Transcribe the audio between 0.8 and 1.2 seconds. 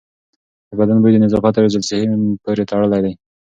بوی د